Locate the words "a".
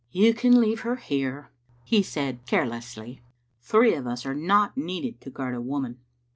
5.53-5.61